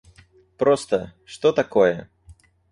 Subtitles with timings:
[0.57, 1.13] Просто…
[1.25, 2.09] Что такое?